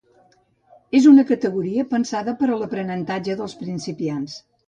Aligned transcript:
És 0.99 1.07
una 1.09 1.25
categoria 1.31 1.85
pensada 1.91 2.35
per 2.41 2.49
a 2.53 2.57
l'aprenentatge 2.63 3.39
dels 3.43 3.57
principiants. 3.63 4.43